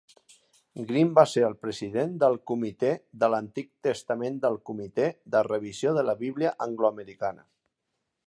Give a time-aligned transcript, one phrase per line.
[0.91, 6.17] Green va ser president del comitè de l'Antic Testament del comitè de revisió de la
[6.23, 7.47] Bíblia angloamericana.